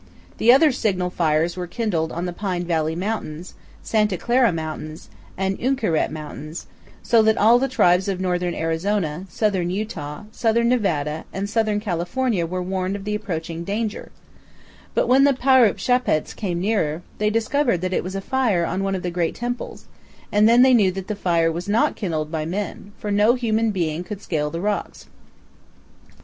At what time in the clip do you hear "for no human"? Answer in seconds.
22.97-23.69